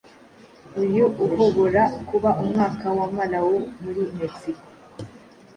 Uyu 0.81 1.03
uhobora 1.25 1.83
kuba 2.07 2.29
umwaka 2.41 2.85
wamarao 2.97 3.55
muri 3.81 4.01
Mexico 4.17 4.65